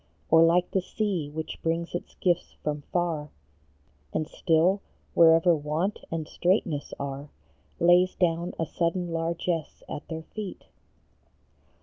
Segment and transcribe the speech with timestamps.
[0.31, 3.29] Or like the sea, which brings its gifts from far,
[4.11, 4.81] And still,
[5.13, 7.29] wherever want and straitness are,
[7.79, 10.65] Lays down a sudden largess at their feet